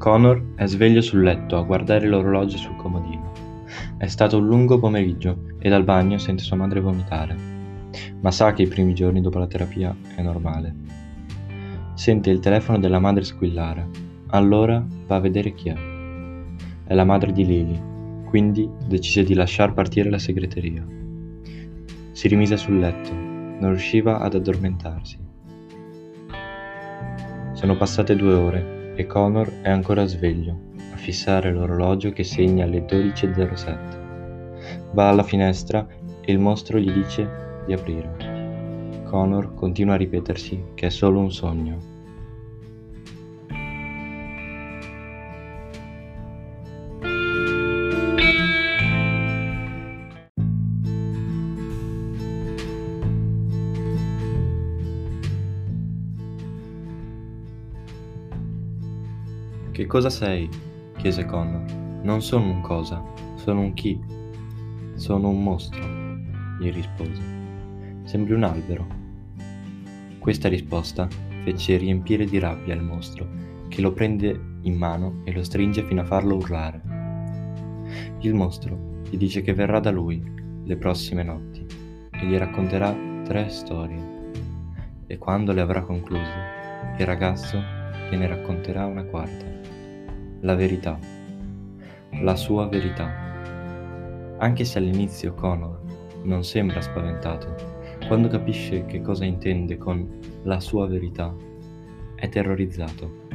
Connor 0.00 0.54
è 0.54 0.64
sveglio 0.64 1.02
sul 1.02 1.20
letto 1.20 1.58
a 1.58 1.62
guardare 1.62 2.08
l'orologio 2.08 2.56
sul 2.56 2.74
comodino. 2.76 3.32
È 3.98 4.06
stato 4.06 4.38
un 4.38 4.46
lungo 4.46 4.78
pomeriggio 4.78 5.42
e 5.58 5.68
dal 5.68 5.84
bagno 5.84 6.16
sente 6.16 6.42
sua 6.42 6.56
madre 6.56 6.80
vomitare, 6.80 7.36
ma 8.22 8.30
sa 8.30 8.54
che 8.54 8.62
i 8.62 8.66
primi 8.66 8.94
giorni 8.94 9.20
dopo 9.20 9.38
la 9.38 9.46
terapia 9.46 9.94
è 10.16 10.22
normale. 10.22 10.74
Sente 11.92 12.30
il 12.30 12.40
telefono 12.40 12.78
della 12.78 12.98
madre 12.98 13.24
squillare, 13.24 13.90
allora 14.28 14.82
va 15.06 15.16
a 15.16 15.20
vedere 15.20 15.52
chi 15.52 15.68
è. 15.68 15.76
È 16.84 16.94
la 16.94 17.04
madre 17.04 17.32
di 17.32 17.44
Lily, 17.44 17.78
quindi 18.24 18.66
decise 18.86 19.22
di 19.22 19.34
lasciar 19.34 19.74
partire 19.74 20.08
la 20.08 20.18
segreteria. 20.18 20.82
Si 22.12 22.26
rimise 22.26 22.56
sul 22.56 22.78
letto, 22.78 23.12
non 23.12 23.68
riusciva 23.68 24.20
ad 24.20 24.32
addormentarsi. 24.32 25.18
Sono 27.52 27.76
passate 27.76 28.16
due 28.16 28.32
ore 28.32 28.78
e 29.00 29.06
Connor 29.06 29.62
è 29.62 29.70
ancora 29.70 30.04
sveglio, 30.04 30.74
a 30.92 30.96
fissare 30.96 31.50
l'orologio 31.50 32.10
che 32.10 32.22
segna 32.22 32.66
le 32.66 32.84
12.07. 32.84 34.92
Va 34.92 35.08
alla 35.08 35.22
finestra 35.22 35.86
e 36.20 36.30
il 36.30 36.38
mostro 36.38 36.78
gli 36.78 36.92
dice 36.92 37.62
di 37.64 37.72
aprire. 37.72 39.02
Connor 39.06 39.54
continua 39.54 39.94
a 39.94 39.96
ripetersi 39.96 40.62
che 40.74 40.88
è 40.88 40.90
solo 40.90 41.18
un 41.18 41.32
sogno. 41.32 41.99
Che 59.72 59.86
cosa 59.86 60.10
sei? 60.10 60.48
chiese 60.96 61.24
Connor. 61.24 61.62
Non 62.02 62.22
sono 62.22 62.50
un 62.50 62.60
cosa, 62.60 63.02
sono 63.36 63.60
un 63.60 63.72
chi. 63.72 63.98
Sono 64.94 65.28
un 65.28 65.42
mostro, 65.44 65.80
gli 66.58 66.72
rispose. 66.72 67.22
Sembri 68.02 68.34
un 68.34 68.42
albero. 68.42 68.84
Questa 70.18 70.48
risposta 70.48 71.06
fece 71.44 71.76
riempire 71.76 72.24
di 72.24 72.40
rabbia 72.40 72.74
il 72.74 72.82
mostro, 72.82 73.28
che 73.68 73.80
lo 73.80 73.92
prende 73.92 74.58
in 74.62 74.76
mano 74.76 75.22
e 75.24 75.32
lo 75.32 75.44
stringe 75.44 75.84
fino 75.84 76.00
a 76.00 76.04
farlo 76.04 76.34
urlare. 76.34 76.82
Il 78.22 78.34
mostro 78.34 79.02
gli 79.08 79.16
dice 79.16 79.40
che 79.40 79.54
verrà 79.54 79.78
da 79.78 79.92
lui 79.92 80.20
le 80.64 80.76
prossime 80.76 81.22
notti 81.22 81.64
e 82.10 82.26
gli 82.26 82.36
racconterà 82.36 82.94
tre 83.24 83.48
storie. 83.48 84.18
E 85.06 85.16
quando 85.16 85.52
le 85.52 85.60
avrà 85.60 85.82
concluse, 85.82 86.34
il 86.98 87.06
ragazzo 87.06 87.56
gliene 88.10 88.26
racconterà 88.26 88.84
una 88.86 89.04
quarta 89.04 89.59
la 90.40 90.54
verità, 90.54 90.98
la 92.22 92.34
sua 92.36 92.66
verità. 92.66 93.28
Anche 94.38 94.64
se 94.64 94.78
all'inizio 94.78 95.34
Connor 95.34 95.80
non 96.24 96.44
sembra 96.44 96.80
spaventato, 96.80 97.54
quando 98.06 98.28
capisce 98.28 98.86
che 98.86 99.00
cosa 99.02 99.24
intende 99.24 99.76
con 99.76 100.18
la 100.44 100.60
sua 100.60 100.86
verità, 100.86 101.34
è 102.14 102.28
terrorizzato 102.28 103.26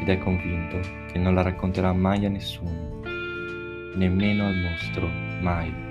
ed 0.00 0.08
è 0.08 0.18
convinto 0.18 0.78
che 1.10 1.18
non 1.18 1.34
la 1.34 1.42
racconterà 1.42 1.92
mai 1.92 2.24
a 2.26 2.28
nessuno, 2.28 3.00
nemmeno 3.96 4.46
al 4.46 4.56
mostro, 4.56 5.08
mai. 5.40 5.89